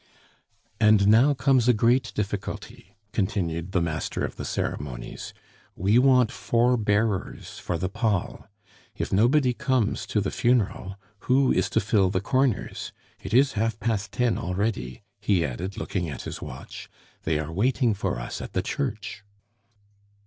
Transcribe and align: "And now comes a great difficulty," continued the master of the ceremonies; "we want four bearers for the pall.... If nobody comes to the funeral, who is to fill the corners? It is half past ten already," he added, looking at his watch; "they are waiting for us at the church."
"And 0.79 1.07
now 1.07 1.35
comes 1.35 1.67
a 1.67 1.73
great 1.75 2.11
difficulty," 2.15 2.95
continued 3.11 3.71
the 3.71 3.83
master 3.83 4.25
of 4.25 4.35
the 4.35 4.45
ceremonies; 4.45 5.31
"we 5.75 5.99
want 5.99 6.31
four 6.31 6.75
bearers 6.75 7.59
for 7.59 7.77
the 7.77 7.87
pall.... 7.87 8.47
If 8.95 9.13
nobody 9.13 9.53
comes 9.53 10.07
to 10.07 10.19
the 10.19 10.31
funeral, 10.31 10.95
who 11.29 11.51
is 11.51 11.69
to 11.69 11.79
fill 11.79 12.09
the 12.09 12.19
corners? 12.19 12.91
It 13.21 13.31
is 13.31 13.53
half 13.53 13.79
past 13.79 14.11
ten 14.11 14.39
already," 14.39 15.03
he 15.19 15.45
added, 15.45 15.77
looking 15.77 16.09
at 16.09 16.23
his 16.23 16.41
watch; 16.41 16.89
"they 17.21 17.37
are 17.37 17.51
waiting 17.53 17.93
for 17.93 18.19
us 18.19 18.41
at 18.41 18.53
the 18.53 18.63
church." 18.63 19.21